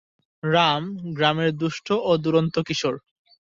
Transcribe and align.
রাম 0.43 0.83
গ্রামের 1.13 1.51
দুষ্ট 1.57 1.87
ও 2.01 2.11
দুরন্ত 2.17 2.55
কিশোর। 2.67 2.95